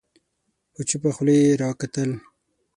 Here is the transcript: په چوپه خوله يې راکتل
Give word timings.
په 0.73 0.81
چوپه 0.89 1.09
خوله 1.15 1.33
يې 1.41 1.59
راکتل 1.63 2.09